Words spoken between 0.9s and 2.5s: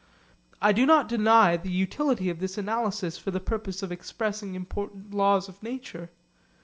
deny the utility of